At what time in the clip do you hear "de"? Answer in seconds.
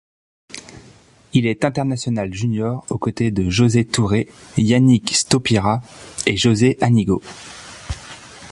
3.29-3.51